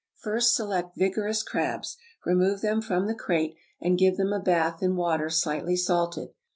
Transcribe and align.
First 0.15 0.55
select 0.55 0.97
vigorous 0.97 1.43
crabs, 1.43 1.95
remove 2.25 2.61
them 2.61 2.81
from 2.81 3.05
the 3.05 3.13
crate, 3.13 3.55
and 3.79 3.99
give 3.99 4.17
them 4.17 4.33
a 4.33 4.39
bath 4.39 4.81
in 4.81 4.95
water 4.95 5.29
slightly 5.29 5.75
salted. 5.75 6.33